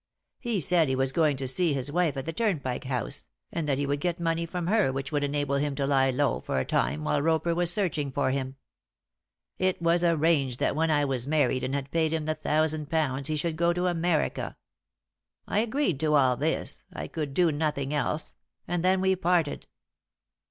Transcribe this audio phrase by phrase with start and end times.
[0.39, 3.69] He said he was going on to see his wife at the Turnpike House, and
[3.69, 6.59] that he would get money from her which would enable him to lie low for
[6.59, 8.55] a time while Roper was searching for him.
[9.59, 13.27] It was arranged that when I was married and had paid him the thousand pounds
[13.27, 14.57] he should go to America.
[15.47, 18.33] I agreed to all this I could do nothing else
[18.67, 19.67] and then we parted."